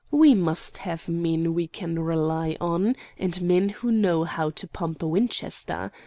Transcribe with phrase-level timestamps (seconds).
[0.09, 5.03] We must have men we can rely on, and men who know how to pump
[5.03, 5.91] a Winchester.